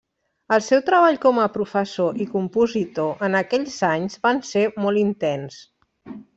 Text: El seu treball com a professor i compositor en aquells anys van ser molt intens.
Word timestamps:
El 0.55 0.61
seu 0.67 0.79
treball 0.87 1.19
com 1.25 1.41
a 1.43 1.49
professor 1.57 2.17
i 2.25 2.27
compositor 2.33 3.23
en 3.29 3.37
aquells 3.43 3.79
anys 3.91 4.19
van 4.27 4.43
ser 4.55 4.65
molt 4.83 5.07
intens. 5.07 5.63